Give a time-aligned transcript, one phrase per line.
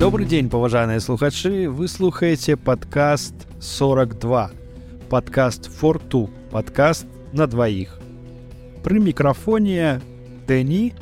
[0.00, 4.50] Добрый день, поважаныя слухачы вы слухаеце подкаст 42
[5.10, 8.00] подкаст форту подкаст на дваіх
[8.82, 10.00] пры мікрафоне
[10.48, 10.94] Дэні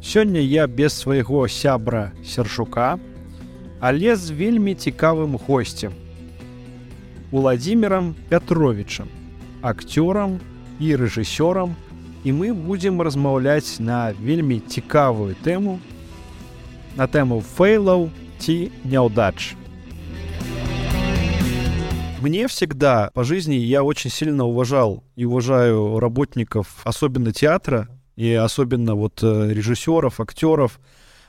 [0.00, 2.98] сёння я без свайго сябра сершука
[3.80, 5.92] але з вельмі цікавым госцем
[7.30, 9.12] владимиром пятровичем
[9.60, 10.40] акцёрам
[10.80, 11.76] і рэжысёрам
[12.24, 15.78] і мы будзем размаўляць на вельмі цікавую тэму
[16.96, 19.54] на тэму фейлаў ці няўдач.
[22.20, 28.94] Мне всегда по жизни я очень сильно уважал и уважаю работников, особенно театра и особенно
[28.94, 30.78] вот э, режиссеров, актеров,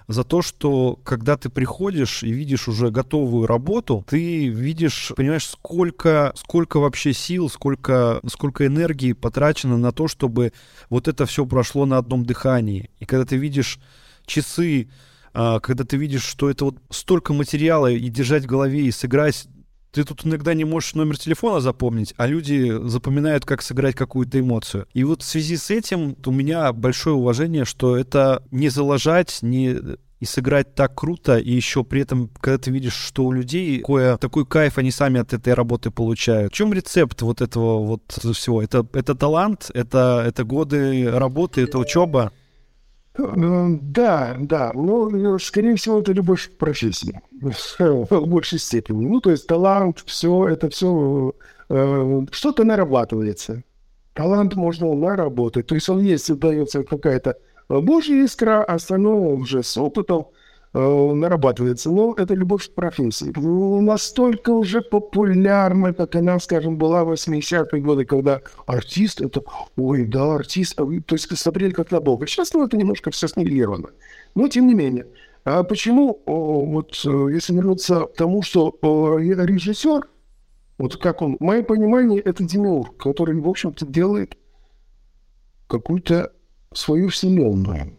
[0.09, 6.33] за то, что когда ты приходишь и видишь уже готовую работу, ты видишь, понимаешь, сколько,
[6.37, 10.53] сколько вообще сил, сколько, сколько энергии потрачено на то, чтобы
[10.91, 12.91] вот это все прошло на одном дыхании.
[13.01, 13.81] И когда ты видишь
[14.27, 14.89] часы,
[15.35, 19.49] а, когда ты видишь, что это вот столько материала и держать в голове и сыграть
[19.97, 24.87] ты тут иногда не можешь номер телефона запомнить, а люди запоминают, как сыграть какую-то эмоцию.
[24.93, 29.79] И вот в связи с этим у меня большое уважение, что это не заложать, не
[30.21, 34.19] и сыграть так круто, и еще при этом, когда ты видишь, что у людей кое
[34.19, 36.53] такой кайф они сами от этой работы получают.
[36.53, 38.03] В чем рецепт вот этого вот
[38.35, 38.63] всего?
[38.63, 42.33] Это, это талант, это, это годы работы, это учеба?
[43.19, 44.73] Э, да, да.
[44.75, 47.21] Ну, скорее всего, это любовь к профессии.
[47.79, 49.07] В большей степени.
[49.07, 51.35] Ну, то есть талант, все, это все
[51.69, 53.63] э, что-то нарабатывается.
[54.15, 55.67] Талант можно наработать.
[55.67, 57.37] То есть он есть, дается какая-то
[57.69, 60.33] божья искра, а остальное уже с опытом Э,
[60.77, 61.91] нарабатывается.
[61.91, 63.33] Но это любовь к профессии.
[63.81, 69.43] Настолько уже популярна, как она, скажем, была в 80-е годы, когда артист, это,
[69.77, 72.27] ой, да, артист, а то есть смотрели как на Бога.
[72.27, 73.91] Сейчас ну, это немножко все снивелировано.
[74.35, 75.07] Но тем не менее.
[75.45, 80.09] А почему, вот э, если вернуться к тому, что режиссер,
[80.79, 84.37] вот как он, мое понимание, это демиург, который, в общем-то, делает
[85.69, 86.33] какую-то
[86.73, 87.97] свою вселенную.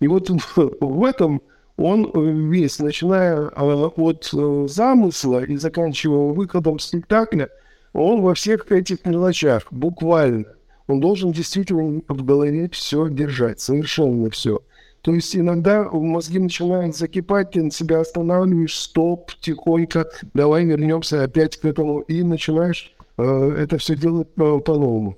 [0.00, 1.42] И вот в этом
[1.80, 7.48] он э, весь, начиная э, от э, замысла и заканчивая выходом спектакля,
[7.94, 10.44] он во всех этих мелочах, буквально,
[10.86, 14.60] он должен действительно в голове все держать, совершенно все.
[15.00, 21.56] То есть иногда мозги начинают закипать, ты на себя останавливаешь, стоп, тихонько, давай вернемся опять
[21.56, 25.16] к этому, и начинаешь э, это все делать по-новому.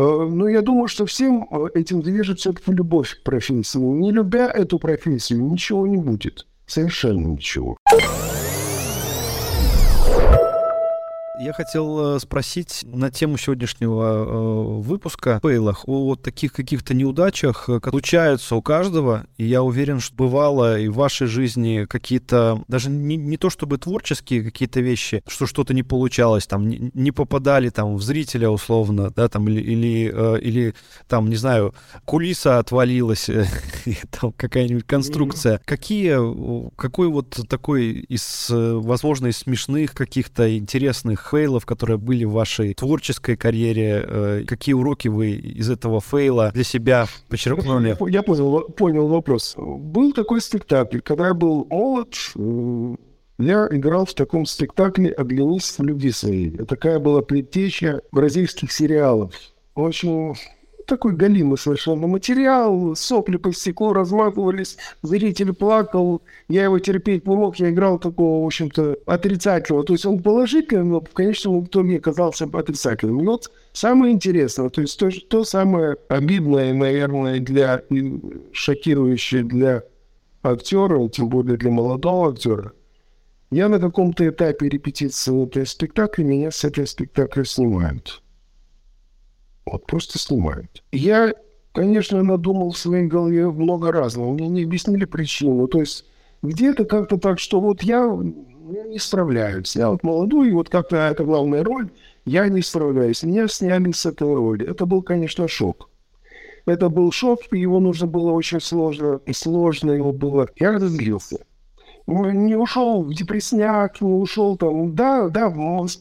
[0.00, 3.78] Но я думаю, что всем э, этим движет все-таки любовь к профессии.
[3.78, 6.46] Не любя эту профессию, ничего не будет.
[6.66, 7.76] Совершенно ничего.
[11.42, 17.80] Я хотел э, спросить на тему сегодняшнего э, выпуска фейлах о таких каких-то неудачах, э,
[17.80, 19.26] которые случаются у каждого.
[19.38, 23.78] И я уверен, что бывало и в вашей жизни какие-то, даже не, не то чтобы
[23.78, 29.10] творческие какие-то вещи, что что-то не получалось, там не, не попадали там в зрителя условно,
[29.10, 30.74] да, там или, или, или
[31.08, 33.28] там, не знаю, кулиса отвалилась,
[34.20, 35.60] там какая-нибудь конструкция.
[35.64, 42.74] Какие, какой вот такой из, возможно, из смешных каких-то интересных фейлов, которые были в вашей
[42.74, 44.04] творческой карьере?
[44.06, 47.96] Э, какие уроки вы из этого фейла для себя подчеркнули?
[48.10, 49.54] Я понял, понял вопрос.
[49.56, 52.96] Был такой спектакль, когда я был молод, э,
[53.38, 56.50] я играл в таком спектакле «Оглянись в любви своей».
[56.50, 59.32] Такая была предтеча бразильских сериалов.
[59.74, 60.34] Очень
[60.86, 67.56] такой галимый совершенно материал, сопли по стеклу разматывались, зритель плакал, я его терпеть не мог,
[67.56, 69.84] я играл такого, в общем-то, отрицательного.
[69.84, 73.20] То есть он положительный, но в конечном итоге оказался отрицательным.
[73.20, 77.82] И вот самое интересное, то есть то, то самое обидное, наверное, для
[78.52, 79.82] шокирующее для
[80.42, 82.72] актера, тем более для молодого актера,
[83.50, 88.21] я на каком-то этапе репетиции этого спектакля, меня с этого спектакля снимают.
[89.64, 90.82] Вот просто снимают.
[90.92, 91.32] Я,
[91.72, 94.32] конечно, надумал в своей голове много разного.
[94.32, 95.68] Мне не объяснили причину.
[95.68, 96.04] То есть
[96.42, 99.76] где-то как-то так, что вот я не справляюсь.
[99.76, 101.90] Я вот молодой, и вот как-то это главная роль,
[102.24, 103.22] я не справляюсь.
[103.22, 104.68] Меня сняли с этой роли.
[104.68, 105.88] Это был, конечно, шок.
[106.64, 110.48] Это был шок, его нужно было очень сложно, и сложно его было.
[110.56, 111.44] Я разозлился.
[112.06, 115.50] Не ушел в депрессняк, не ушел там, да, да,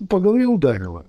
[0.10, 1.06] по голове ударило.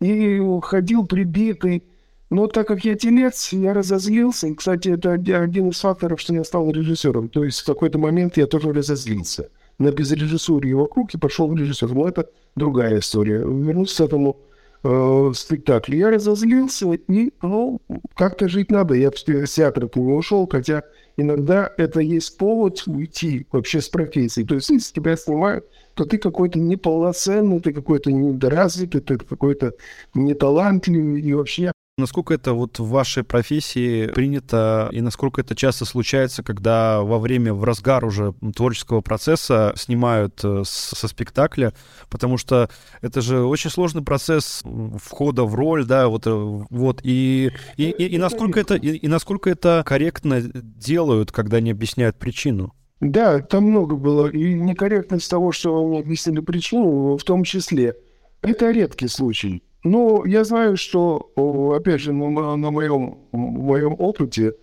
[0.00, 1.84] И ходил прибитый,
[2.28, 4.48] но так как я телец, я разозлился.
[4.48, 7.28] И, кстати, это один из факторов, что я стал режиссером.
[7.28, 11.92] То есть в какой-то момент я тоже разозлился на безрежиссуре вокруг и пошел в режиссер.
[11.92, 13.38] Но это другая история.
[13.38, 14.38] Вернусь к этому
[14.82, 15.94] э, спектакль.
[15.94, 17.80] Я разозлился, и, ну,
[18.16, 18.94] как-то жить надо.
[18.94, 20.82] Я с театра не ушел, хотя
[21.16, 24.42] иногда это есть повод уйти вообще с профессии.
[24.42, 25.64] То есть, если тебя снимают,
[25.94, 29.74] то ты какой-то неполноценный, ты какой-то недоразвитый, ты какой-то
[30.14, 36.42] неталантливый, и вообще Насколько это вот в вашей профессии принято и насколько это часто случается,
[36.42, 41.72] когда во время, в разгар уже творческого процесса снимают э, со спектакля,
[42.10, 42.68] потому что
[43.00, 44.62] это же очень сложный процесс
[45.02, 49.08] входа в роль, да, вот, э, вот и, и, и, и насколько это и, и
[49.08, 52.74] насколько это корректно делают, когда не объясняют причину?
[53.00, 54.26] Да, там много было.
[54.26, 57.96] И некорректность того, что мне объяснили причину, в том числе.
[58.42, 59.62] Это редкий случай.
[59.86, 61.30] Ну, я знаю, что,
[61.76, 64.54] опять же, на, на моем, моем опыте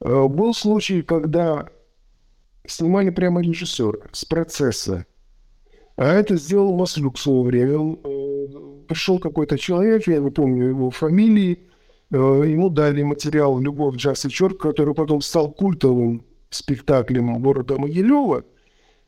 [0.00, 1.68] э, был случай, когда
[2.66, 5.04] снимали прямо режиссера с процесса.
[5.96, 7.98] А это сделал Маслюк в свое время.
[8.04, 8.46] Э,
[8.88, 11.68] пришел какой-то человек, я не помню его фамилии,
[12.10, 18.44] э, ему дали материал «Любовь, джаз и черт», который потом стал культовым спектаклем города Могилева.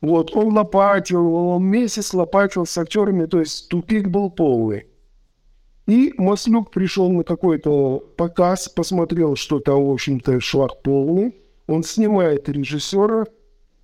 [0.01, 4.85] Вот, он лопатил, он месяц лопатил с актерами, то есть тупик был полный.
[5.87, 11.35] И Маслюк пришел на какой-то показ, посмотрел, что там, в общем-то, шлак полный.
[11.65, 13.25] Он снимает режиссера,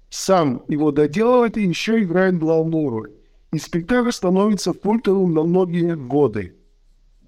[0.09, 3.11] сам его доделывает и еще играет главную роль.
[3.53, 6.55] И спектакль становится культовым на многие годы.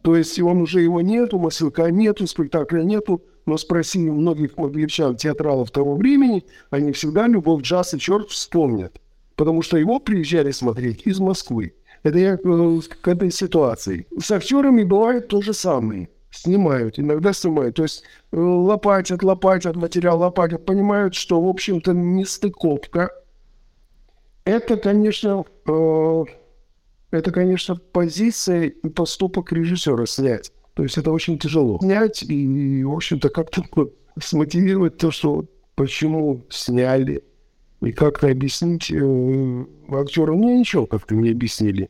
[0.02, 5.72] То есть он уже его нету, Маслюка нету, спектакля нету, но спросили многих моглевчан, театралов
[5.72, 9.00] того времени, они всегда «Любовь, джаз и черт» вспомнят.
[9.36, 11.74] Потому что его приезжали смотреть из Москвы.
[12.06, 14.06] Это я э, к этой ситуации.
[14.20, 16.08] С актерами бывает то же самое.
[16.30, 17.78] Снимают, иногда снимают.
[17.78, 23.10] То есть э, лопатят, лопатят, материал лопатят, понимают, что, в общем-то, не стыковка.
[24.44, 26.24] Это, конечно, э,
[27.10, 30.52] это, конечно, позиция и поступок режиссера снять.
[30.76, 31.80] То есть это очень тяжело.
[31.82, 33.64] Снять и, в общем-то, как-то
[34.22, 37.24] смотивировать то, что почему сняли,
[37.82, 40.38] и как-то объяснить э, актерам.
[40.38, 41.90] Мне ничего как-то не объяснили.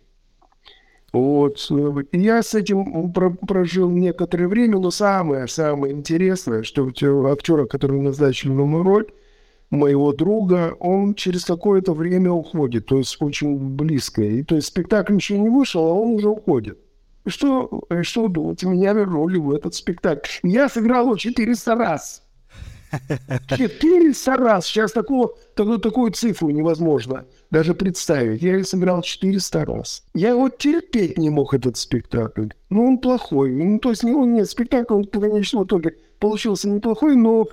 [1.16, 1.72] Вот.
[2.12, 9.08] Я с этим прожил некоторое время, но самое-самое интересное, что актера, который назначили на роль,
[9.70, 14.24] моего друга, он через какое-то время уходит, то есть очень близко.
[14.24, 16.80] И то есть спектакль еще не вышел, а он уже уходит.
[17.26, 20.30] Что, что думаете, меня вернули в этот спектакль.
[20.44, 22.25] Я сыграл его 400 раз.
[23.50, 24.66] 400 раз.
[24.66, 28.42] Сейчас такого, такую, такую цифру невозможно даже представить.
[28.42, 30.04] Я сыграл 400 раз.
[30.14, 32.50] Я вот терпеть не мог этот спектакль.
[32.70, 33.52] Ну, он плохой.
[33.52, 37.48] Ну, то есть, он, нет, спектакль, он в конечном итоге получился неплохой, но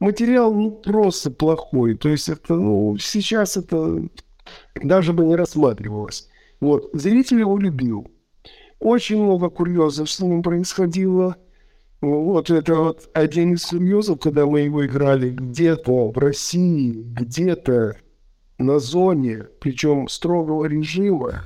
[0.00, 1.96] материал ну, просто плохой.
[1.96, 4.08] То есть, это, ну, сейчас это
[4.82, 6.28] даже бы не рассматривалось.
[6.60, 6.90] Вот.
[6.92, 8.10] Зритель его любил.
[8.78, 11.36] Очень много курьезов с ним происходило.
[12.00, 17.96] Вот это вот один из курьезов, когда мы его играли где-то в России, где-то
[18.58, 21.42] на зоне, причем строгого режима.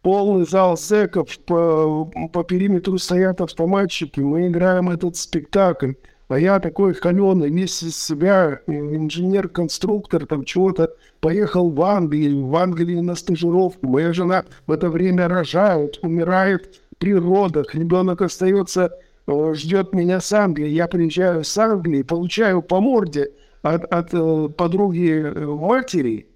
[0.00, 5.92] Полный зал зэков, по, по периметру стоят автоматчики, мы играем этот спектакль.
[6.28, 13.00] А я такой холеный, весь из себя, инженер-конструктор, там чего-то, поехал в Англию, в Англии
[13.00, 13.86] на стажировку.
[13.86, 18.90] Моя жена в это время рожает, умирает при родах, ребенок остается, э,
[19.28, 20.68] ждет меня с Англии.
[20.68, 23.30] Я приезжаю с Англии, получаю по морде–
[23.62, 26.28] от, от э, подруги э, матери.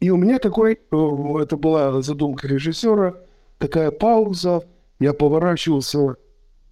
[0.00, 3.14] И у меня такой, э, это была задумка режиссера,
[3.58, 4.64] такая пауза.
[4.98, 6.16] Я поворачивался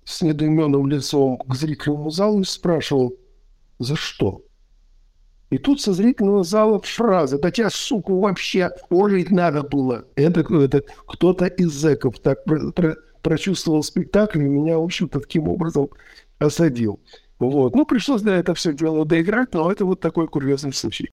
[0.04, 3.14] с недоуменным лицом к зрительному залу и спрашивал,
[3.78, 4.42] за что?
[5.50, 10.04] И тут со зрительного зала фраза, да тебя, сука, вообще уволить надо было.
[10.16, 15.49] Это, это кто-то из зэков так про, про, прочувствовал спектакль и меня, в общем-то, таким
[15.49, 15.88] образом
[16.38, 17.00] осадил.
[17.40, 17.75] Вот.
[17.75, 21.11] Ну, пришлось да, это все дело доиграть, но это вот такой курьезный случай.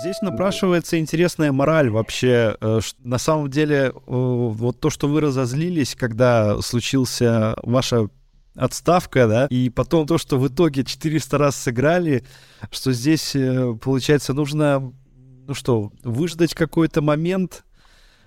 [0.00, 2.56] Здесь напрашивается интересная мораль вообще.
[2.60, 8.08] Э, на самом деле, э, вот то, что вы разозлились, когда случился ваша
[8.56, 12.24] отставка, да, и потом то, что в итоге 400 раз сыграли,
[12.72, 14.92] что здесь, э, получается, нужно,
[15.46, 17.64] ну что, выждать какой-то момент,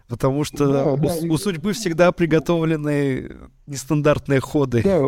[0.08, 1.14] Потому что да, у, да.
[1.30, 3.32] у судьбы всегда приготовлены
[3.66, 4.82] нестандартные ходы.
[4.84, 5.02] Да.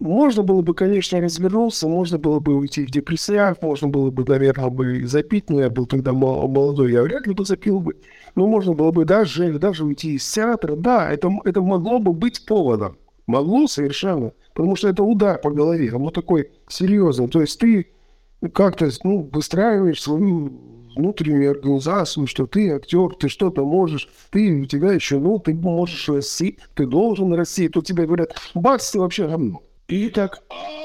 [0.00, 4.70] Можно было бы, конечно, развернуться, можно было бы уйти в депрессиях, можно было бы, наверное,
[4.70, 7.96] бы запить, но я был тогда молодой, я вряд ли бы запил бы.
[8.34, 10.74] Но можно было бы даже, даже уйти из театра.
[10.74, 12.96] Да, это, это могло бы быть поводом.
[13.26, 14.32] Могло совершенно.
[14.54, 17.28] Потому что это удар по голове, оно такой серьезный.
[17.28, 17.88] То есть ты
[18.54, 24.92] как-то ну, выстраиваешь свою внутреннюю организацию, что ты актер, ты что-то можешь, ты, у тебя
[24.92, 27.68] еще, ну, ты можешь расти, ты должен расти.
[27.68, 29.62] Тут тебе говорят, бац, ты вообще говно.
[29.88, 30.42] И так,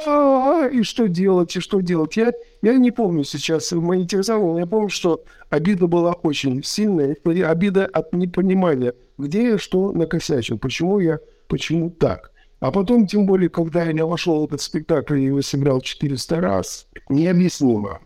[0.08, 2.18] а, и что делать, и что делать?
[2.18, 2.34] Я,
[2.64, 8.96] я не помню сейчас, монетизировал, я помню, что обида была очень сильная, обида от непонимания,
[9.20, 12.32] где я что накосячил, почему я, почему так.
[12.60, 16.88] А потом, тем более, когда я вошел в этот спектакль и его сыграл 400 раз,
[17.08, 18.00] необъяснимо.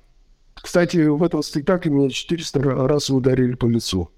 [0.61, 4.09] Кстати, в этом спектакле меня 400 раз ударили по лицу.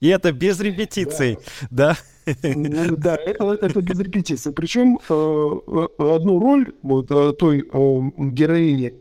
[0.00, 1.38] И это без репетиций,
[1.70, 1.96] да?
[2.42, 4.50] Ну, да, это, без репетиции.
[4.52, 8.94] Причем э, одну роль вот э, той э, героини,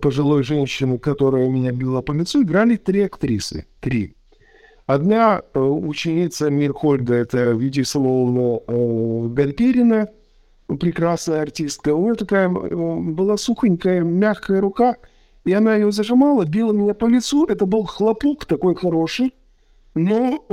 [0.00, 3.66] пожилой женщины, которая меня била по лицу, играли три актрисы.
[3.80, 4.14] Три.
[4.86, 10.08] Одна э, ученица Мирхольда, это э, Гальперина,
[10.66, 11.94] прекрасная артистка.
[11.94, 14.96] У нее такая э, была сухонькая, мягкая рука,
[15.48, 17.46] и она ее зажимала, била меня по лицу.
[17.46, 19.34] Это был хлопок такой хороший,
[19.94, 20.44] но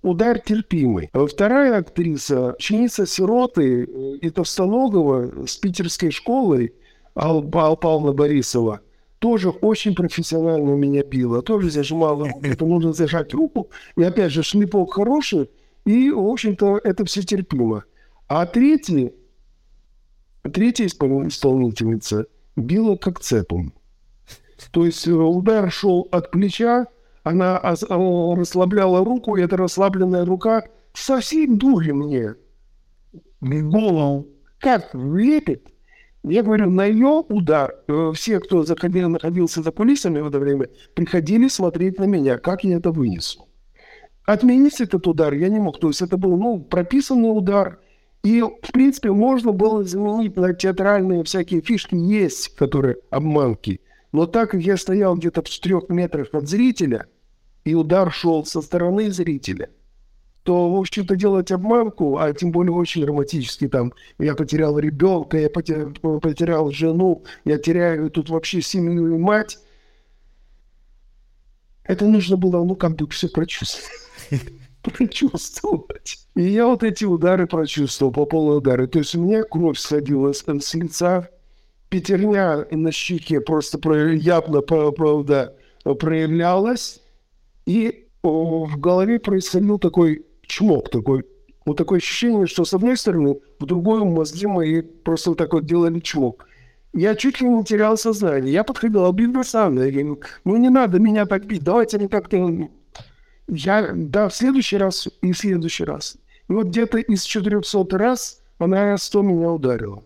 [0.00, 1.10] удар терпимый.
[1.12, 3.84] Вторая актриса, ученица сироты
[4.22, 6.72] и Товстоногова с питерской школы,
[7.14, 8.80] Алла Павловна Борисова,
[9.18, 14.94] тоже очень профессионально меня била, тоже зажимала это нужно зажать руку, и опять же шлепок
[14.94, 15.50] хороший,
[15.84, 17.84] и, в общем-то, это все терпимо.
[18.26, 19.12] А третий,
[20.50, 22.24] третья исполнительница
[22.56, 23.74] била как цепом.
[24.72, 26.86] То есть э, удар шел от плеча,
[27.22, 32.34] она расслабляла руку, и эта расслабленная рука со всей дури мне
[33.40, 35.68] голову как влепит.
[36.24, 40.68] Я говорю, на ее удар э, все, кто заходил, находился за кулисами в это время,
[40.94, 43.46] приходили смотреть на меня, как я это вынесу.
[44.26, 45.80] Отменить этот удар я не мог.
[45.80, 47.80] То есть это был ну, прописанный удар.
[48.24, 51.94] И, в принципе, можно было заменить на театральные всякие фишки.
[51.94, 53.80] Есть, которые обманки.
[54.12, 57.06] Но так как я стоял где-то в четырех метрах от зрителя,
[57.64, 59.70] и удар шел со стороны зрителя,
[60.42, 65.50] то, в общем-то, делать обманку, а тем более очень романтически, там, я потерял ребенка, я
[65.50, 69.58] потерял, потерял жену, я теряю тут вообще семью и мать,
[71.88, 73.90] это нужно было, ну, как бы все прочувствовать.
[74.82, 76.18] прочувствовать.
[76.34, 78.86] И я вот эти удары прочувствовал, по полной удары.
[78.86, 81.30] То есть у меня кровь садилась с лица,
[81.88, 83.78] пятерня на щеке просто
[84.12, 87.00] явно, правда, проявлялась.
[87.66, 91.24] И в голове происходил такой чмок, такой,
[91.64, 95.66] вот такое ощущение, что с одной стороны, в другой мозги мои просто вот так вот
[95.66, 96.46] делали чмок.
[96.94, 98.52] Я чуть ли не терял сознание.
[98.52, 99.76] Я подходил, бил сам.
[99.76, 102.68] Я говорю, ну не надо меня так бить, давайте не как-то...
[103.46, 106.16] Я, да, в следующий раз и в следующий раз.
[106.48, 110.02] И вот где-то из 400 раз она 100 меня ударила.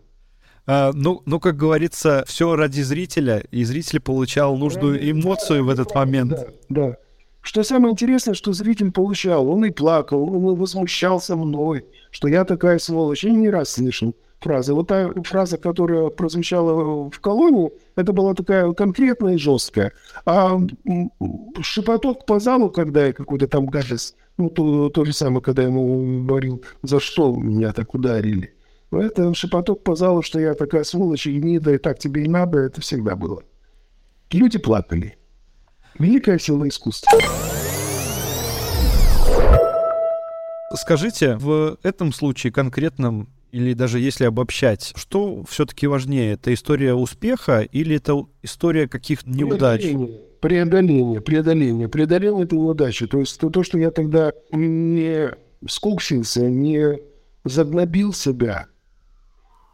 [0.67, 5.95] А, ну, ну, как говорится, все ради зрителя, и зритель получал нужную эмоцию в этот
[5.95, 6.31] момент.
[6.31, 6.97] Да, да.
[7.41, 12.79] Что самое интересное, что зритель получал, он и плакал, он возмущался мной, что я такая
[12.79, 13.25] сволочь.
[13.25, 14.75] Я не раз слышал фразы.
[14.75, 19.93] Вот та фраза, которая прозвучала в колонии, это была такая конкретная и жесткая.
[20.25, 20.61] А
[21.61, 25.69] шепоток по залу, когда я какой-то там гадость, ну, то, то же самое, когда я
[25.69, 28.55] ему говорил, за что меня так ударили.
[28.93, 32.25] Но это шепоток по залу, что я такая сволочь, и не да, и так тебе
[32.25, 33.43] и надо, это всегда было.
[34.31, 35.17] Люди плакали.
[35.99, 37.19] Великая сила искусства.
[40.75, 46.35] Скажите, в этом случае конкретном, или даже если обобщать, что все-таки важнее?
[46.35, 49.83] Это история успеха или это история каких-то неудач?
[50.41, 53.07] Преодоление, преодоление, преодоление этой неудачи.
[53.07, 55.31] То есть то, что я тогда не
[55.67, 57.01] скуксился, не
[57.45, 58.67] загнобил себя,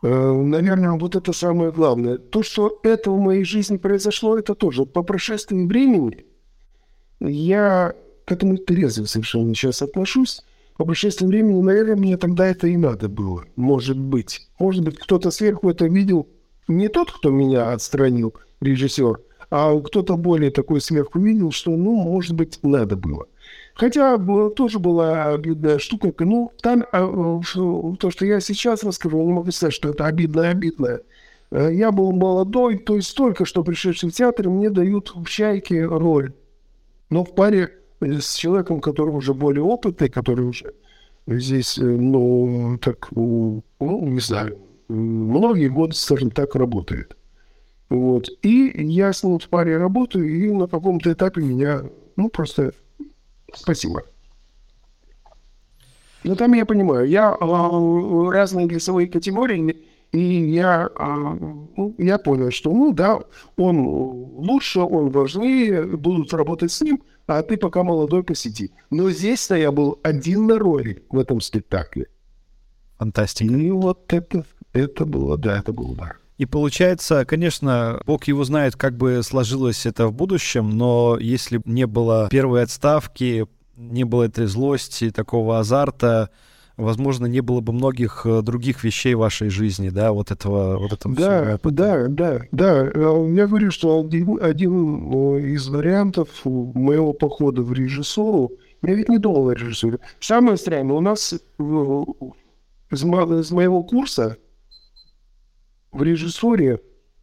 [0.03, 2.19] Наверное, вот это самое главное.
[2.19, 4.87] То, что это в моей жизни произошло, это тоже.
[4.87, 6.25] По прошествии времени
[7.21, 10.43] я к этому трезво совершенно сейчас отношусь.
[10.77, 13.45] По прошествии времени, наверное, мне тогда это и надо было.
[13.57, 14.49] Может быть.
[14.61, 16.29] Может быть, кто-то сверху это видел.
[16.69, 22.37] Не тот, кто меня отстранил, режиссер, а кто-то более такой сверху видел, что, ну, может
[22.37, 23.27] быть, надо было.
[23.79, 24.19] Хотя
[24.57, 26.13] тоже была обидная штука.
[26.25, 27.41] Ну, там а,
[27.97, 31.03] то, что я сейчас расскажу, не могу сказать, что это обидное-обидное.
[31.53, 35.85] Э, я был молодой, то есть только что пришедший в театр, мне дают в «Чайке»
[35.85, 36.33] роль.
[37.09, 37.71] Но в паре
[38.01, 40.75] с человеком, который уже более опытный, который уже
[41.29, 44.59] здесь, э, ну, так, ну, не знаю,
[44.89, 47.17] многие годы, скажем так, работает.
[47.91, 48.29] Вот.
[48.43, 51.85] И я с ним в паре работаю, и на каком-то этапе меня,
[52.17, 52.73] ну, просто
[53.55, 54.03] спасибо.
[56.25, 59.77] Но там я понимаю, я а, разные весовые категории
[60.13, 63.21] И я, а, ну, я понял, что, ну да,
[63.57, 68.73] он лучше, он важнее, будут работать с ним, а ты пока молодой посиди.
[68.91, 72.07] Но здесь-то я был один на роли в этом спектакле.
[72.99, 73.55] Фантастика.
[73.55, 76.19] И вот это, это было, да, это был удар.
[76.39, 81.87] И получается, конечно, Бог его знает, как бы сложилось это в будущем, но если не
[81.87, 86.31] было первой отставки, не было этой злости, такого азарта,
[86.77, 90.93] возможно, не было бы многих э, других вещей в вашей жизни, да, вот этого, вот
[90.93, 91.71] этого да, всего.
[91.73, 92.91] Да, да, да.
[92.95, 98.53] Э, я говорю, что один, один э, из вариантов моего похода в режиссуру,
[98.83, 99.99] я ведь не думал о режиссуре.
[100.21, 101.41] Самое странное, у нас из,
[103.03, 104.37] из моего курса
[105.93, 106.81] в режиссуре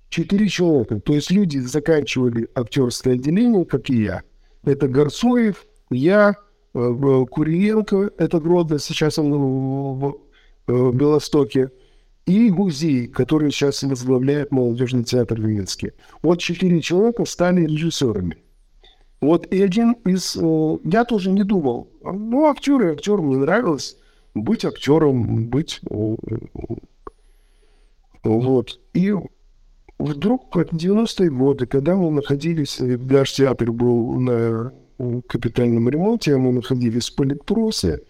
[0.09, 0.99] четыре человека.
[0.99, 4.23] То есть люди заканчивали актерское отделение, как и я.
[4.63, 6.35] Это Горцоев, я,
[6.73, 10.17] Куриенко, это Гродно, сейчас он в,
[10.67, 11.69] в Белостоке,
[12.25, 15.93] и музей, который сейчас возглавляет молодежный театр в Минске.
[16.23, 18.37] Вот четыре человека стали режиссерами.
[19.21, 20.35] Вот и один из...
[20.35, 21.87] Я тоже не думал.
[22.03, 23.97] Ну, актеры, актер, мне нравилось
[24.33, 25.81] быть актером, быть...
[28.25, 28.79] Вот.
[28.93, 29.13] И
[29.99, 34.73] вдруг в 90-е годы, когда мы находились, наш театр был на
[35.27, 38.01] капитальном ремонте, мы находились в политпросе,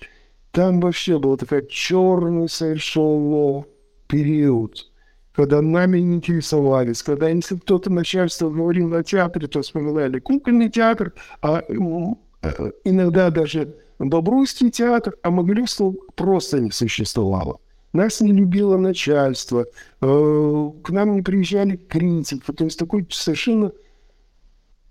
[0.51, 3.65] там вообще был такой черный совершенно
[4.07, 4.89] период,
[5.33, 11.13] когда нами не интересовались, когда если кто-то начальство говорил на театре, то вспоминали кукольный театр,
[11.41, 17.59] а э, иногда даже Бобруйский театр, а Могилевского просто не существовало.
[17.95, 19.65] Нас не любило начальство,
[20.01, 23.71] э, к нам не приезжали критики, то есть такой совершенно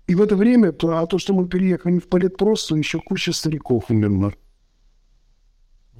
[0.07, 4.33] и в это время, а то, что мы переехали в политпросту, еще куча стариков умерла.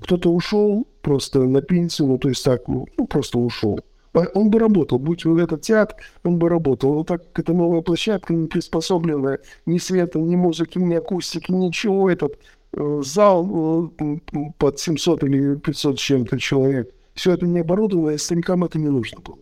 [0.02, 3.80] Кто-то ушел просто на пенсию, ну, то есть так, ну, просто ушел.
[4.14, 6.96] А он бы работал, будь в этот театр, он бы работал.
[6.96, 12.10] Но так как это новая площадка, не приспособленная ни света, ни музыки, ни акустики, ничего.
[12.10, 12.40] Этот
[12.74, 14.18] э, зал э,
[14.58, 16.95] под 700 или 500 с чем-то человек.
[17.16, 19.40] Все это не оборудовано, старикам это не нужно было.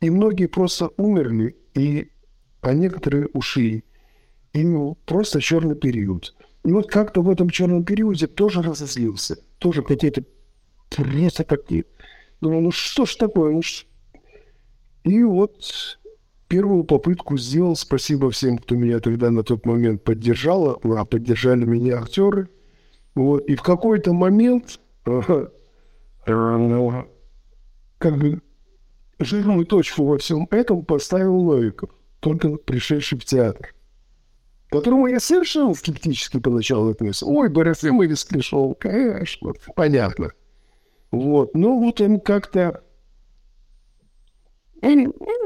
[0.00, 2.10] И многие просто умерли, и,
[2.60, 3.84] а некоторые ушли
[4.52, 6.34] именно просто черный период.
[6.64, 9.38] И вот как-то в этом черном периоде тоже разозлился.
[9.58, 10.22] Тоже какие-то
[10.90, 11.84] пресса какие
[12.40, 13.52] Думаю, ну что ж такое?
[13.52, 13.86] Ну, ш...
[15.04, 15.98] И вот
[16.46, 17.74] первую попытку сделал.
[17.74, 20.80] Спасибо всем, кто меня тогда на тот момент поддержал.
[20.84, 22.48] А поддержали меня актеры.
[23.14, 23.48] Вот.
[23.48, 24.78] И в какой-то момент
[27.98, 28.40] как бы
[29.18, 33.74] жирную точку во всем этом поставил Новиков, только пришедший в театр
[34.70, 37.26] которому я совершенно скептически поначалу относился.
[37.26, 40.32] Ой, Борис Емович пришел, конечно, понятно.
[41.10, 42.82] Вот, ну вот он как-то...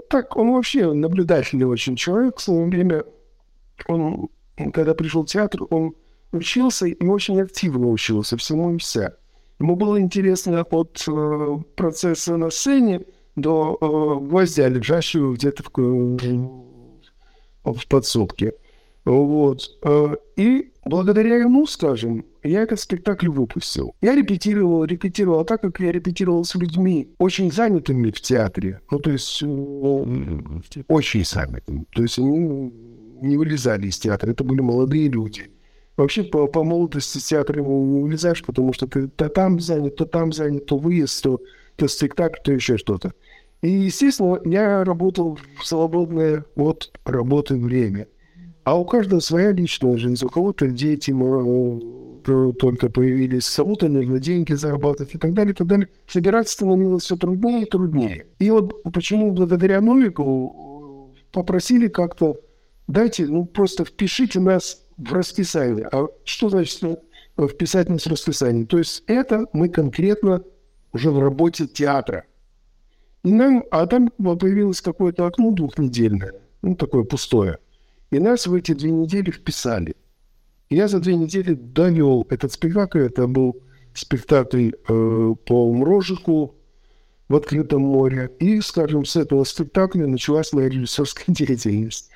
[0.08, 2.36] Так, он вообще наблюдательный очень человек.
[2.36, 3.04] В свое время,
[3.86, 4.28] он,
[4.74, 5.94] когда пришел в театр, он
[6.32, 9.14] учился и очень активно учился всему и вся.
[9.62, 13.02] Ему было интересно от э, процесса на сцене
[13.36, 15.70] до э, гвоздя, лежащего где-то в,
[17.62, 18.54] в подсобке.
[19.04, 19.60] Вот.
[19.84, 23.94] Э, и благодаря ему, скажем, я этот спектакль выпустил.
[24.00, 28.98] Я репетировал, репетировал, а так как я репетировал с людьми, очень занятыми в театре, ну,
[28.98, 31.84] то есть, ну, очень занятыми.
[31.94, 32.72] То есть они
[33.20, 35.51] не вылезали из театра, это были молодые люди.
[35.96, 37.18] Вообще по, по молодости
[37.86, 41.40] не вылезаешь, потому что ты то там занят, то там занят, то выезд, то,
[41.76, 43.12] то спектакль, то еще что-то.
[43.60, 48.08] И, естественно, я работал в свободное от работы время.
[48.64, 50.24] А у каждого своя личная жизнь.
[50.24, 51.12] У кого-то дети
[52.24, 55.88] только появились, у кого-то нужно деньги зарабатывать и так далее, и так далее.
[56.06, 58.26] Собираться становилось все труднее и труднее.
[58.38, 62.36] И вот почему благодаря Новику попросили как-то,
[62.86, 65.88] дайте, ну просто впишите нас в расписание.
[65.92, 68.66] А что значит ну, вписать нас в расписание?
[68.66, 70.42] То есть это мы конкретно
[70.92, 72.24] уже в работе театра.
[73.24, 77.58] И нам, а там появилось какое-то окно двухнедельное, ну такое пустое.
[78.10, 79.96] И нас в эти две недели вписали.
[80.68, 83.00] Я за две недели довел этот спектакль.
[83.00, 83.62] Это был
[83.94, 86.54] спектакль э, по Мрожику
[87.28, 88.30] в открытом море.
[88.38, 92.10] И, скажем, с этого спектакля началась моя режиссерская деятельность.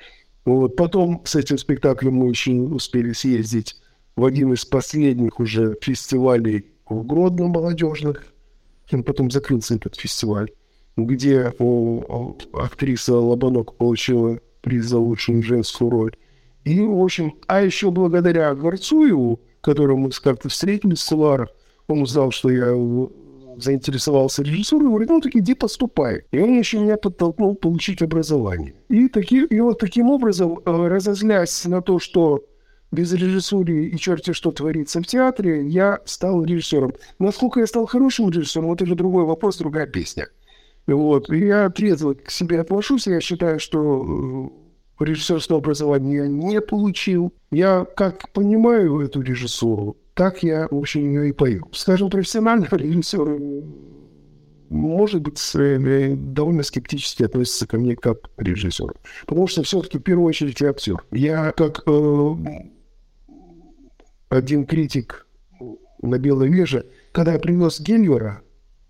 [0.47, 0.77] Вот.
[0.77, 3.75] Потом с этим спектаклем мы еще успели съездить
[4.15, 8.25] в один из последних уже фестивалей в Гродно молодежных.
[8.89, 10.49] И потом закрылся этот фестиваль,
[10.95, 16.15] где о, о, актриса Лобанок получила приз за лучшую женскую роль.
[16.63, 21.49] И, в общем, а еще благодаря Горцуеву, которому мы как-то встретились в Суларах,
[21.87, 22.73] он узнал, что я
[23.57, 26.23] заинтересовался режиссурой, говорит, ну так иди поступай.
[26.31, 28.75] И он еще меня подтолкнул получить образование.
[28.89, 32.43] И, таки, и вот таким образом, э, разозлясь на то, что
[32.91, 36.93] без режиссуры и черти что творится в театре, я стал режиссером.
[37.19, 40.27] Насколько я стал хорошим режиссером, вот это другой вопрос, другая песня.
[40.85, 41.29] Вот.
[41.29, 44.51] Я трезво к себе отношусь, я считаю, что
[44.99, 47.33] э, режиссерского образования я не получил.
[47.51, 51.69] Я как понимаю эту режиссуру, так я, в общем, ее и пою.
[51.71, 53.39] Скажем, профессиональный режиссер
[54.69, 58.95] может быть, э, довольно скептически относится ко мне как к режиссеру.
[59.25, 61.05] Потому что все-таки в первую очередь я актер.
[61.11, 62.35] Я как э,
[64.27, 65.27] один критик
[66.01, 68.41] на Белой Веже, когда я принес Гельвера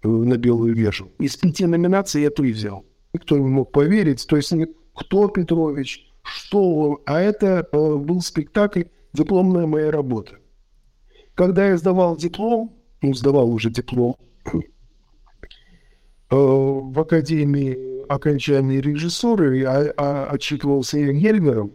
[0.02, 2.86] э, на Белую Вежу, из пяти номинаций я три взял.
[3.13, 4.26] Никто не мог поверить.
[4.28, 4.52] То есть
[4.96, 6.98] кто Петрович, что он.
[7.06, 10.40] А это э, был спектакль «Дипломная моя работа».
[11.38, 12.73] Когда я сдавал диплом,
[13.04, 14.15] ну, сдавал уже диплом,
[14.54, 14.60] э,
[16.32, 21.73] в Академии окончания режиссуры, я а, отчитывался Гельмером,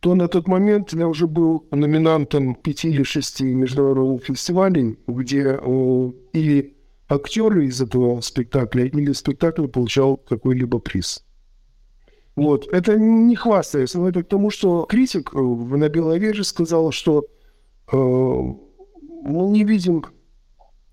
[0.00, 6.12] то на тот момент я уже был номинантом пяти или шести международных фестивалей, где э,
[6.32, 11.22] или актеры из этого спектакля, или спектакль получал какой-либо приз.
[12.36, 12.68] Вот.
[12.72, 17.26] Это не хвастаясь, но это к тому, что критик э, на Белой Веже сказал, что
[17.96, 20.04] мы не видим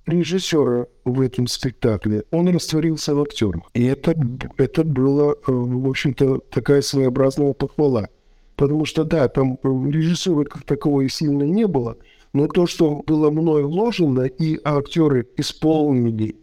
[0.08, 2.24] режиссера в этом спектакле.
[2.32, 3.64] Он растворился в актерах.
[3.74, 4.16] И это,
[4.58, 8.10] это было, э, в общем-то, такая своеобразная похвала.
[8.56, 11.98] Потому что, да, там э, режиссуры как таковой сильно не было,
[12.34, 16.38] но то, что было мной вложено, и актеры исполнили,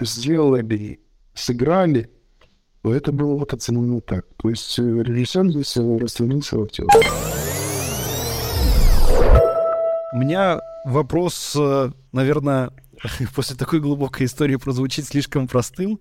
[0.00, 1.00] сделали,
[1.34, 2.10] сыграли,
[2.82, 4.26] то это было вот оценено так.
[4.36, 6.92] То есть э, режиссер здесь растворился в актерах.
[10.16, 12.70] У меня вопрос, э, наверное,
[13.34, 16.00] после такой глубокой истории прозвучит слишком простым,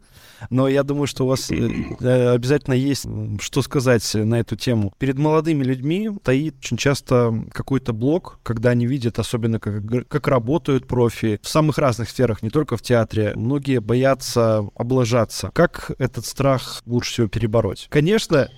[0.49, 1.58] но я думаю, что у вас э,
[1.99, 3.06] э, обязательно есть
[3.41, 4.93] что сказать на эту тему.
[4.99, 10.88] Перед молодыми людьми стоит очень часто какой-то блок, когда они видят, особенно как, как работают
[10.88, 13.34] профи в самых разных сферах, не только в театре.
[13.36, 15.51] Многие боятся облажаться.
[15.54, 17.88] Как этот страх лучше всего перебороть?
[17.89, 18.49] Конечно,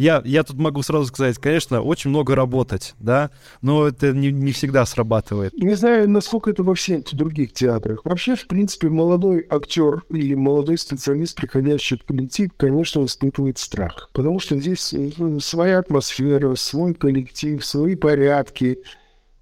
[0.00, 4.52] я, я тут могу сразу сказать, конечно, очень много работать, да, но это не, не
[4.52, 5.52] всегда срабатывает.
[5.52, 8.00] Не знаю, насколько это во всех других театрах.
[8.04, 14.08] Вообще, в принципе, молодой актер или молодой специалист, приходящий в коллектив, конечно, испытывает страх.
[14.14, 18.78] Потому что здесь ну, своя атмосфера, свой коллектив, свои порядки,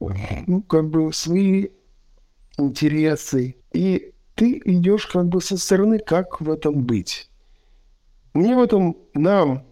[0.01, 1.69] ну, как бы свои
[2.59, 3.55] интересы.
[3.73, 7.31] И ты идешь как бы со стороны, как в этом быть.
[8.35, 9.68] Мне в этом, нам,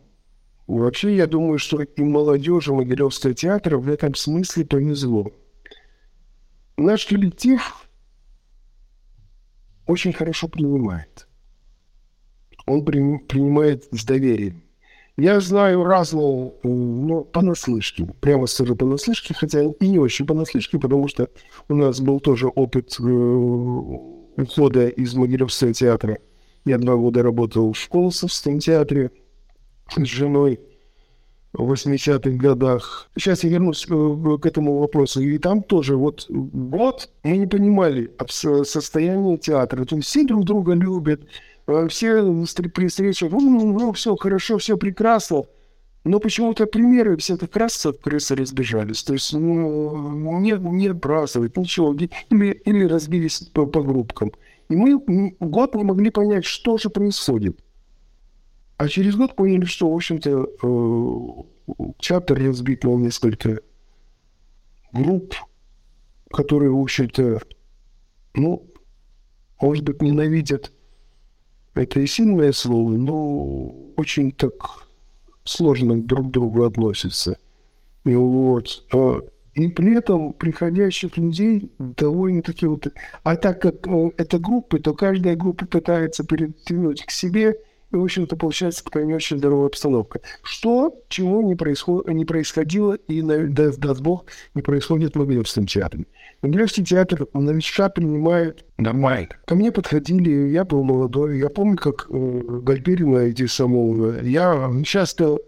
[0.66, 5.30] Вообще, я думаю, что и молодежи Могилевского театра в этом смысле повезло.
[6.76, 7.60] Наш коллектив
[9.86, 11.28] очень хорошо принимает.
[12.66, 14.62] Он при, принимает с доверием.
[15.16, 21.30] Я знаю разного, ну, понаслышке, прямо скажу понаслышке, хотя и не очень понаслышке, потому что
[21.68, 26.18] у нас был тоже опыт э, ухода из Могилевского театра.
[26.66, 29.10] Я два года работал в Колосовском театре,
[29.94, 30.60] с женой
[31.52, 33.08] в 80-х годах.
[33.16, 35.20] Сейчас я вернусь э, к этому вопросу.
[35.20, 39.84] И там тоже вот год мы не понимали состояние театра.
[39.84, 41.22] То есть все друг друга любят,
[41.66, 42.22] э, все
[42.74, 45.44] при встречах, ну, ну, ну все хорошо, все прекрасно.
[46.04, 49.02] Но почему-то примеры все так раз от крысы разбежались.
[49.02, 51.94] То есть ну, не, не отбрасывать, ничего.
[51.94, 54.30] Или, или разбились по, по группкам.
[54.68, 57.58] И мы год не могли понять, что же происходит.
[58.76, 63.60] А через год поняли, что, в общем-то, э, чаптер разбит на несколько
[64.92, 65.34] групп,
[66.30, 67.40] которые, в общем-то,
[68.34, 68.66] ну,
[69.60, 70.72] может быть, ненавидят
[71.74, 74.88] это и сильное слово, но очень так
[75.44, 77.38] сложно друг к другу относятся.
[78.04, 78.84] И вот.
[78.92, 79.20] А,
[79.54, 82.88] и при этом приходящих людей довольно-таки вот...
[83.22, 87.56] А так как ну, это группы, то каждая группа пытается перетянуть к себе
[87.92, 90.20] и, в общем-то, получается такая не очень здоровая обстановка.
[90.42, 92.08] Что, чего не, происход...
[92.08, 96.06] не происходило и, даст, даст Бог, не происходит в Могилевском театре.
[96.42, 99.28] Могилевский театр новичка принимает нормально.
[99.46, 104.20] Ко мне подходили, я был молодой, я помню, как э, Гальперина и Самолова.
[104.20, 105.38] Я часто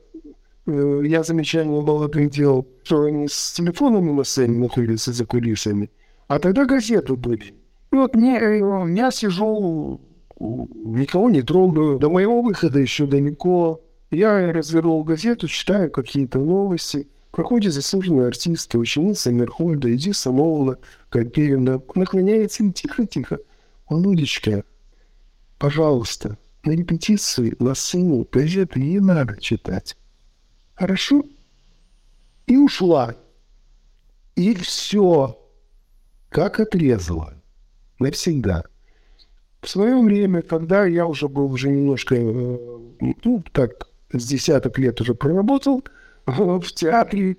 [0.67, 5.91] э, я замечание молодых делал, что они с телефонами на сцене находятся за кулисами,
[6.29, 7.55] а тогда газеты были.
[7.91, 10.01] И вот мне, э, я сижу
[10.39, 11.99] никого не трогаю.
[11.99, 13.81] До моего выхода еще далеко.
[14.11, 17.09] Я развернул газету, читаю какие-то новости.
[17.31, 20.79] Проходит заслуженный артист, ученица Мерхольда, Иди Самоула,
[21.11, 23.39] Копеевна, наклоняется им тихо-тихо.
[23.91, 24.65] Лудечка,
[25.59, 29.97] пожалуйста, на репетиции на сцене газеты не надо читать.
[30.75, 31.25] Хорошо?
[32.47, 33.15] И ушла.
[34.35, 35.39] И все.
[36.29, 37.35] Как отрезала.
[37.99, 38.65] Навсегда.
[39.61, 42.59] В свое время, когда я уже был уже немножко, э,
[43.25, 45.83] ну, так, с десяток лет уже проработал
[46.27, 47.37] в театре,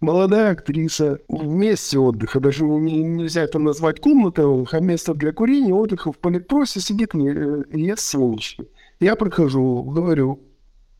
[0.00, 5.74] молодая актриса в месте отдыха, даже не, нельзя это назвать комнатой, а место для курения,
[5.74, 8.68] отдыха в политпросе сидит э, ест семечки.
[9.00, 10.40] Я прохожу, говорю,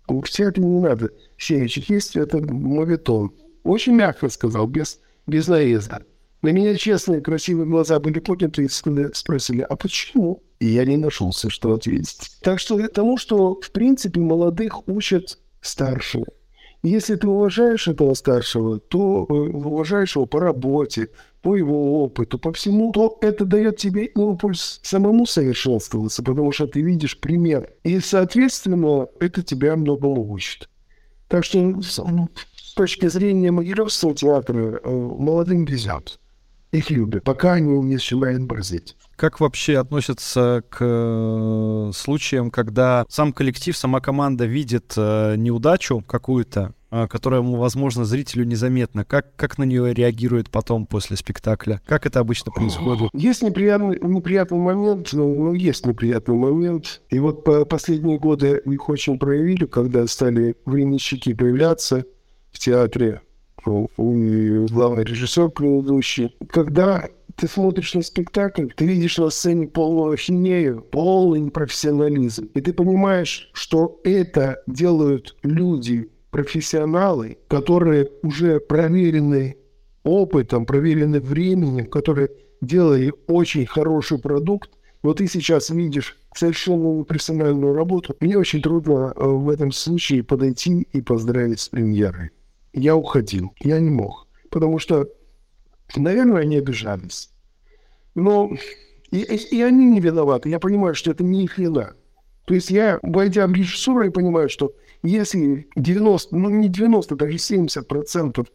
[0.09, 3.33] в театре не надо семечек есть, это моветон.
[3.63, 6.03] Очень мягко сказал, без, без наезда.
[6.43, 10.43] На меня честные, красивые глаза были подняты и спросили, а почему?
[10.61, 12.31] И я не нашелся, что ответить.
[12.43, 16.27] Так что к тому, что, в принципе, молодых учат старшие.
[16.83, 21.09] Если ты уважаешь этого старшего, то э, уважаешь его по работе,
[21.43, 26.83] по его опыту, по всему, то это дает тебе импульс самому совершенствоваться, потому что ты
[26.83, 27.73] видишь пример.
[27.83, 30.69] И, соответственно, это тебя многому учит.
[31.29, 36.21] Так что с точки зрения Могилевского театра э, молодым везет
[36.73, 38.97] их любят, пока они не начинают борзеть.
[39.17, 46.75] Как вообще относятся к э, случаям, когда сам коллектив, сама команда видит э, неудачу какую-то,
[46.91, 49.05] э, которая, возможно, зрителю незаметна?
[49.05, 51.81] Как, как на нее реагирует потом после спектакля?
[51.87, 53.09] Как это обычно происходит?
[53.15, 57.01] Есть неприятный, неприятный момент, ну, ну, есть неприятный момент.
[57.09, 62.05] И вот по последние годы их очень проявили, когда стали временщики появляться
[62.53, 63.23] в театре
[63.67, 66.35] главный режиссер предыдущий.
[66.51, 72.49] Когда ты смотришь на спектакль, ты видишь на сцене полную ахинею, полный непрофессионализм.
[72.55, 79.57] И ты понимаешь, что это делают люди, профессионалы, которые уже проверены
[80.05, 84.71] опытом, проверены временем, которые делали очень хороший продукт.
[85.03, 88.17] Вот ты сейчас видишь совершенно непрофессиональную работу.
[88.21, 92.31] Мне очень трудно э, в этом случае подойти и поздравить с премьерой
[92.77, 93.53] я уходил.
[93.61, 94.29] Я не мог.
[94.51, 95.09] Потому что,
[95.97, 97.31] наверное, они обижались.
[98.15, 98.51] Но
[99.11, 100.49] и, и, они не виноваты.
[100.49, 101.95] Я понимаю, что это не их вина.
[102.45, 107.39] То есть я, войдя в режиссуру, я понимаю, что если 90, ну не 90, даже
[107.39, 108.47] 70 процентов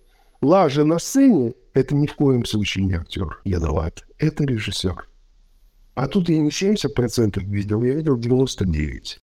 [0.42, 4.06] лажи на сцене, это ни в коем случае не актер виноват.
[4.18, 5.08] Это режиссер.
[5.96, 9.20] А тут я не 70 процентов видел, я видел 99.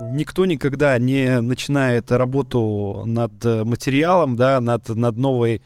[0.00, 5.62] Никто никогда не начинает работу над материалом, да, над, над новой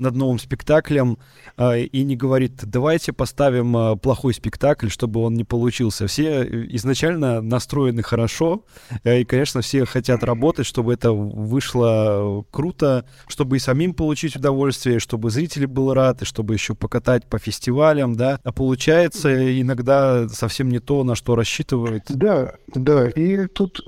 [0.00, 1.18] над новым спектаклем
[1.56, 6.06] э, и не говорит, давайте поставим э, плохой спектакль, чтобы он не получился.
[6.06, 6.42] Все
[6.74, 8.64] изначально настроены хорошо,
[9.04, 14.98] э, и, конечно, все хотят работать, чтобы это вышло круто, чтобы и самим получить удовольствие,
[14.98, 18.40] чтобы зрители был рад, и чтобы еще покатать по фестивалям, да.
[18.42, 22.04] А получается иногда совсем не то, на что рассчитывают.
[22.08, 23.82] Да, да, и тут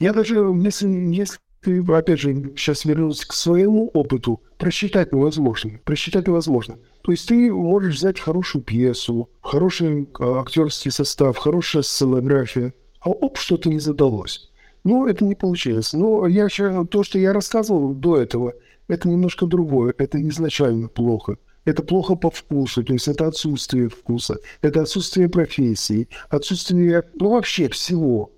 [0.00, 5.80] я даже, если, если ты, опять же, сейчас вернулся к своему опыту, просчитать невозможно.
[5.84, 6.78] Просчитать невозможно.
[7.02, 13.38] То есть ты можешь взять хорошую пьесу, хороший а, актерский состав, хорошая сценография, а оп,
[13.38, 14.50] что-то не задалось.
[14.84, 15.92] Ну, это не получилось.
[15.92, 18.54] Но я то, что я рассказывал до этого,
[18.88, 19.94] это немножко другое.
[19.96, 21.38] Это изначально плохо.
[21.64, 27.70] Это плохо по вкусу, то есть это отсутствие вкуса, это отсутствие профессии, отсутствие, ну, вообще
[27.70, 28.33] всего.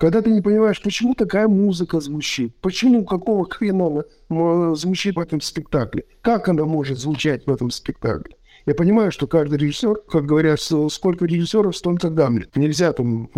[0.00, 5.42] Когда ты не понимаешь, почему такая музыка звучит, почему, какого хрена она звучит в этом
[5.42, 8.34] спектакле, как она может звучать в этом спектакле.
[8.64, 12.56] Я понимаю, что каждый режиссер, как говорят, сколько режиссеров, столько Гамлет.
[12.56, 13.28] Нельзя там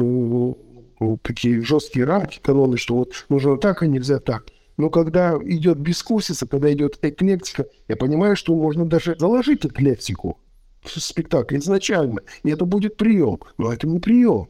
[1.22, 4.44] такие жесткие рамки, колонны, что вот нужно так, а нельзя так.
[4.76, 10.38] Но когда идет бескусица, когда идет эклектика, я понимаю, что можно даже заложить эклектику
[10.80, 13.40] в спектакль изначально, и это будет прием.
[13.58, 14.46] Но это не прием.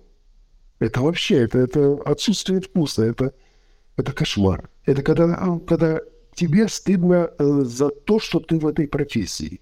[0.82, 3.32] Это вообще, это, это отсутствие вкуса, это,
[3.96, 4.68] это кошмар.
[4.84, 6.00] Это когда, когда
[6.34, 9.60] тебе стыдно э, за то, что ты в этой профессии.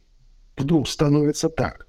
[0.57, 1.87] Вдруг становится так,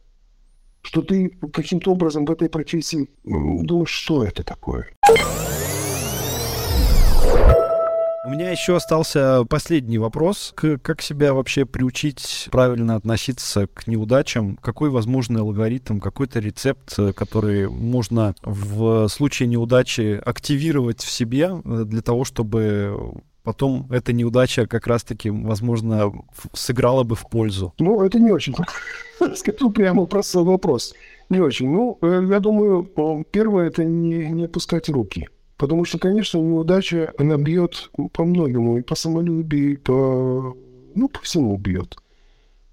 [0.82, 4.89] что ты каким-то образом в этой профессии думаешь, что это такое.
[8.23, 10.53] У меня еще остался последний вопрос.
[10.55, 14.57] Как себя вообще приучить правильно относиться к неудачам?
[14.57, 22.03] Какой возможный алгоритм, какой-то рецепт, который можно в случае неудачи активировать в себе э, для
[22.03, 26.13] того, чтобы потом эта неудача как раз-таки, возможно,
[26.53, 27.73] сыграла бы в пользу?
[27.79, 28.53] Ну, это не очень.
[29.36, 30.93] Скажу прямо простой вопрос.
[31.29, 31.71] Не очень.
[31.71, 32.84] Ну, э, я думаю,
[33.31, 35.27] первое— это не, не опускать руки.
[35.62, 40.58] Потому что, конечно, неудача, она бьет по многому, и по самолюбию, и по,
[40.95, 41.97] ну, по всему бьет.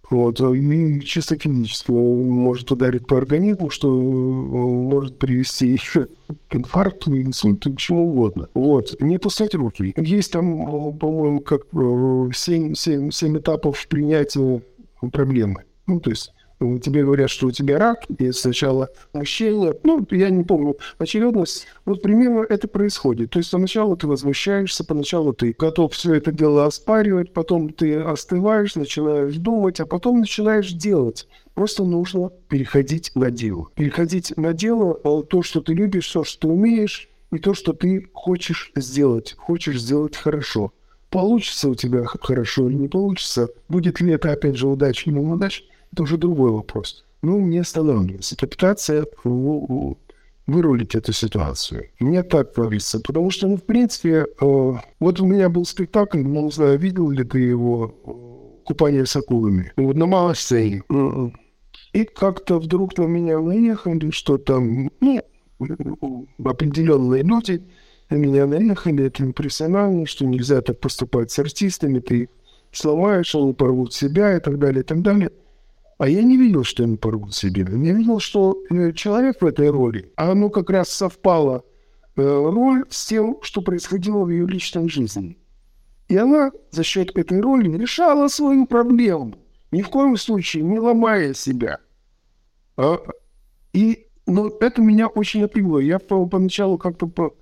[0.09, 6.09] Вот, и чисто физически может ударить по организму, что может привести еще
[6.49, 8.49] к инфаркту, инсульту, к чему угодно.
[8.55, 9.93] Вот, не пускать руки.
[9.99, 14.63] Есть там, по-моему, как 7, 7, 7 этапов принятия
[15.13, 15.65] проблемы.
[15.87, 20.45] Ну, то есть тебе говорят, что у тебя рак, и сначала мужчина, ну, я не
[20.45, 23.31] помню, очередность, вот примерно это происходит.
[23.31, 28.75] То есть сначала ты возмущаешься, поначалу ты готов все это дело оспаривать, потом ты остываешь,
[28.75, 31.29] начинаешь думать, а потом начинаешь делать.
[31.55, 33.69] Просто нужно переходить на дело.
[33.75, 37.73] Переходить на дело, а то, что ты любишь, то, что ты умеешь, и то, что
[37.73, 40.73] ты хочешь сделать, хочешь сделать хорошо.
[41.11, 45.63] Получится у тебя хорошо или не получится, будет ли это, опять же, удача или неудача,
[45.93, 47.05] это уже другой вопрос.
[47.23, 48.35] Ну, не останавливаться.
[48.35, 49.07] Это пытаться
[50.49, 51.89] вырулить эту ситуацию.
[52.01, 53.01] Мне так говорится.
[53.01, 57.11] Потому что, ну, в принципе, э, вот у меня был спектакль, ну, не знаю, видел
[57.11, 57.95] ли ты его,
[58.65, 59.73] «Купание с акулами».
[59.77, 60.83] Вот на малой сцене.
[61.93, 65.21] И как-то вдруг на меня наехали, что там, ну,
[66.45, 67.63] определенные люди
[68.11, 72.29] на меня наехали, это импрессионально, что нельзя так поступать с артистами, ты
[72.73, 75.31] сломаешь, они порвут себя и так далее, и так далее.
[75.99, 77.63] А я не видел, что они порвут себе.
[77.63, 81.65] Я видел, что э, человек в этой роли, а оно как раз совпало
[82.17, 85.39] э, роль с тем, что происходило в ее личной жизни.
[86.07, 89.35] И она за счет этой роли решала свою проблему,
[89.73, 91.81] ни в коем случае не ломая себя.
[92.77, 93.01] А,
[93.73, 95.81] и но это меня очень напрягло.
[95.81, 97.35] Я по, поначалу как-то по,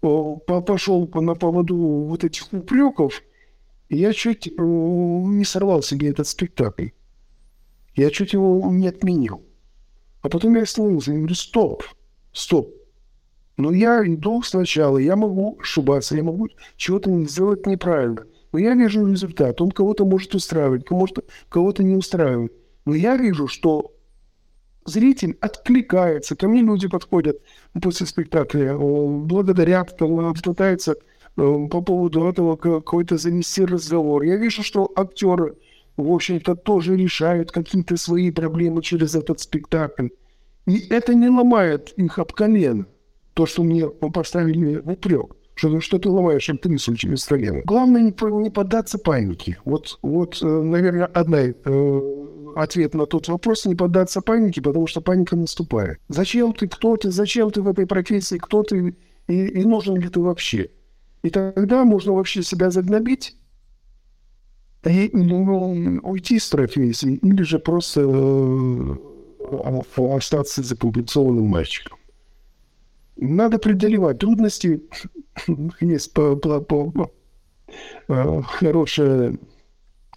[0.00, 3.22] по, пошел по, на поводу вот этих упреков,
[3.88, 6.88] и я чуть э, не сорвал себе этот спектакль.
[7.94, 9.44] Я чуть его не отменил.
[10.22, 11.82] А потом я остановился и говорю, стоп,
[12.32, 12.74] стоп.
[13.56, 18.24] Но я иду сначала, я могу ошибаться, я могу чего-то сделать неправильно.
[18.52, 19.60] Но я вижу результат.
[19.60, 22.52] Он кого-то может устраивать, кого-то кого не устраивает.
[22.84, 23.92] Но я вижу, что
[24.84, 26.36] зритель откликается.
[26.36, 27.38] Ко мне люди подходят
[27.80, 30.96] после спектакля, благодарят, пытаются э,
[31.36, 34.22] по поводу этого какой-то занести разговор.
[34.22, 35.56] Я вижу, что актеры
[35.96, 40.08] в общем-то, тоже решают какие-то свои проблемы через этот спектакль.
[40.66, 42.86] И это не ломает их об колено.
[43.34, 45.36] То, что мне поставили в упрек.
[45.54, 47.60] Что, что ты ломаешь интуицию через колено.
[47.64, 49.58] Главное не, не поддаться панике.
[49.64, 52.00] Вот, вот э, наверное, одна э,
[52.56, 55.98] ответ на тот вопрос не поддаться панике, потому что паника наступает.
[56.08, 58.96] Зачем ты, кто ты, зачем ты в этой профессии, кто ты
[59.28, 60.70] и, и нужен ли ты вообще?
[61.22, 63.36] И тогда можно вообще себя загнобить
[64.84, 68.96] и, ну, уйти с профессии, или же просто э,
[70.16, 71.98] остаться запубликованным мальчиком.
[73.16, 74.82] Надо преодолевать трудности.
[75.80, 77.10] Есть по, по, по,
[78.06, 79.38] по, хорошая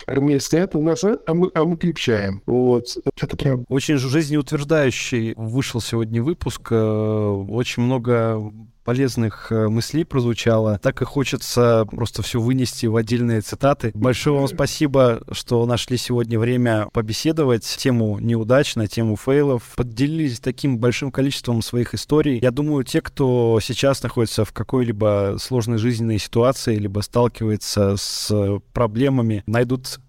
[0.05, 2.41] армейская это нас, а мы, а мы крепчаем.
[2.45, 2.97] Вот.
[3.21, 3.65] Это прям...
[3.69, 6.69] Очень жизнеутверждающий вышел сегодня выпуск.
[6.71, 8.41] Э, очень много
[8.83, 10.79] полезных э, мыслей прозвучало.
[10.79, 13.91] Так и хочется просто все вынести в отдельные цитаты.
[13.93, 17.63] Большое вам спасибо, что нашли сегодня время побеседовать.
[17.63, 19.63] Тему неудач, на тему фейлов.
[19.75, 22.39] Поделились таким большим количеством своих историй.
[22.39, 29.43] Я думаю, те, кто сейчас находится в какой-либо сложной жизненной ситуации, либо сталкивается с проблемами,
[29.45, 29.99] найдут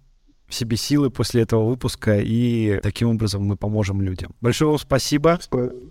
[0.55, 4.35] себе силы после этого выпуска, и таким образом мы поможем людям.
[4.41, 5.39] Большое вам спасибо.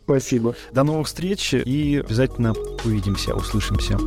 [0.05, 0.55] Спасибо.
[0.71, 2.53] До новых встреч, и обязательно
[2.85, 3.97] увидимся, услышимся.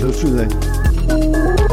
[0.00, 1.71] До свидания.